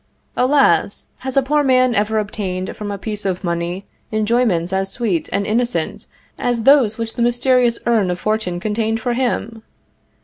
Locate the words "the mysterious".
7.13-7.77